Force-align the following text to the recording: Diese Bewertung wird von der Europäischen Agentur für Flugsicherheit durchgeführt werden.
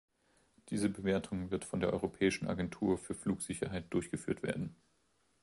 Diese 0.71 0.89
Bewertung 0.89 1.51
wird 1.51 1.63
von 1.63 1.79
der 1.79 1.93
Europäischen 1.93 2.47
Agentur 2.47 2.97
für 2.97 3.13
Flugsicherheit 3.13 3.85
durchgeführt 3.93 4.41
werden. 4.41 4.75